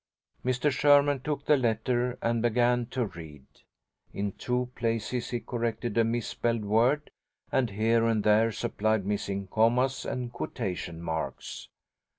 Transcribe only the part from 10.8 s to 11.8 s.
marks.